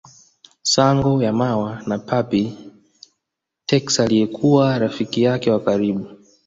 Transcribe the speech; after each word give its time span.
Sango 0.73 1.23
ya 1.23 1.33
mawa 1.33 1.71
ya 1.87 1.97
Papy 1.99 2.43
Texaliyekuwa 3.65 4.79
rafiki 4.79 5.21
yake 5.23 5.51
wa 5.51 5.59
karibu 5.59 6.07